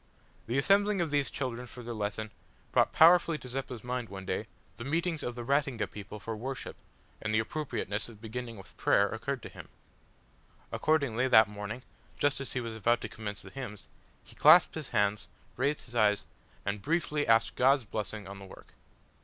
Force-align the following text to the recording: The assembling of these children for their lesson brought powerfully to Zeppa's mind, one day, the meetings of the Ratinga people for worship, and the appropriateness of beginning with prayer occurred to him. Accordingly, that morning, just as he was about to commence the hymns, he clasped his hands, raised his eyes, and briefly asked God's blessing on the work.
The 0.47 0.57
assembling 0.57 0.99
of 0.99 1.11
these 1.11 1.29
children 1.29 1.67
for 1.67 1.83
their 1.83 1.93
lesson 1.93 2.31
brought 2.71 2.91
powerfully 2.91 3.37
to 3.37 3.47
Zeppa's 3.47 3.83
mind, 3.83 4.09
one 4.09 4.25
day, 4.25 4.47
the 4.77 4.83
meetings 4.83 5.21
of 5.21 5.35
the 5.35 5.43
Ratinga 5.45 5.85
people 5.91 6.19
for 6.19 6.35
worship, 6.35 6.75
and 7.21 7.31
the 7.31 7.37
appropriateness 7.37 8.09
of 8.09 8.19
beginning 8.19 8.57
with 8.57 8.75
prayer 8.77 9.07
occurred 9.09 9.43
to 9.43 9.49
him. 9.49 9.69
Accordingly, 10.71 11.27
that 11.27 11.47
morning, 11.47 11.83
just 12.17 12.41
as 12.41 12.53
he 12.53 12.59
was 12.59 12.73
about 12.75 12.99
to 13.01 13.09
commence 13.09 13.41
the 13.43 13.51
hymns, 13.51 13.87
he 14.23 14.33
clasped 14.35 14.73
his 14.73 14.89
hands, 14.89 15.27
raised 15.55 15.83
his 15.83 15.93
eyes, 15.95 16.23
and 16.65 16.81
briefly 16.81 17.27
asked 17.27 17.53
God's 17.53 17.85
blessing 17.85 18.27
on 18.27 18.39
the 18.39 18.45
work. 18.45 18.73